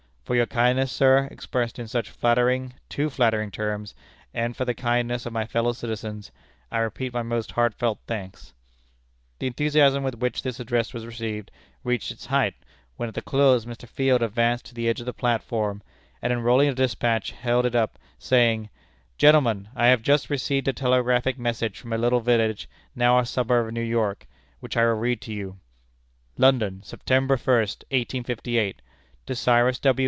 For 0.23 0.35
your 0.35 0.45
kindness, 0.45 0.93
sir, 0.93 1.27
expressed 1.29 1.77
in 1.77 1.89
such 1.89 2.09
flattering, 2.09 2.75
too 2.87 3.09
flattering 3.09 3.51
terms, 3.51 3.93
and 4.33 4.55
for 4.55 4.63
the 4.63 4.73
kindness 4.73 5.25
of 5.25 5.33
my 5.33 5.45
fellow 5.45 5.73
citizens, 5.73 6.31
I 6.71 6.77
repeat 6.77 7.11
my 7.11 7.21
most 7.21 7.51
heartfelt 7.51 7.99
thanks." 8.07 8.53
The 9.39 9.47
enthusiasm 9.47 10.03
with 10.03 10.19
which 10.19 10.41
this 10.41 10.61
address 10.61 10.93
was 10.93 11.05
received 11.05 11.51
reached 11.83 12.11
its 12.11 12.27
height, 12.27 12.53
when 12.95 13.09
at 13.09 13.15
the 13.15 13.21
close, 13.21 13.65
Mr. 13.65 13.85
Field 13.89 14.21
advanced 14.21 14.63
to 14.67 14.73
the 14.73 14.87
edge 14.87 15.01
of 15.01 15.05
the 15.05 15.11
platform, 15.11 15.81
and 16.21 16.31
unrolling 16.31 16.69
a 16.69 16.73
despatch, 16.73 17.31
held 17.31 17.65
it 17.65 17.75
up, 17.75 17.99
saying: 18.17 18.69
"Gentlemen, 19.17 19.67
I 19.75 19.87
have 19.87 20.01
just 20.01 20.29
received 20.29 20.69
a 20.69 20.71
telegraphic 20.71 21.37
message 21.37 21.77
from 21.77 21.91
a 21.91 21.97
little 21.97 22.21
village, 22.21 22.69
now 22.95 23.19
a 23.19 23.25
suburb 23.25 23.67
of 23.67 23.73
New 23.73 23.81
York, 23.81 24.27
which 24.61 24.77
I 24.77 24.85
will 24.85 24.93
read 24.93 25.19
to 25.23 25.33
you: 25.33 25.59
"London, 26.37 26.79
September 26.85 27.35
1, 27.35 27.53
1858. 27.91 28.81
"To 29.25 29.35
Cyrus 29.35 29.77
W. 29.79 29.99